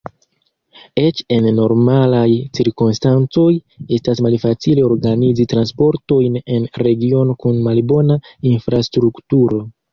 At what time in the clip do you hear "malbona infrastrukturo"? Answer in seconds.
7.71-9.65